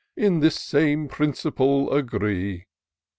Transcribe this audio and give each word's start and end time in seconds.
In 0.17 0.39
this 0.39 0.55
same 0.59 1.07
principle 1.07 1.93
agree. 1.93 2.65